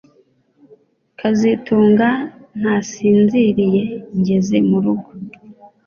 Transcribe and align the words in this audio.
kazitunga 1.19 2.07
ntasinziriye 2.59 3.83
ngeze 4.19 4.57
murugo 4.69 5.09